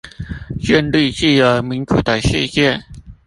[0.59, 2.81] 建立自由民主的世界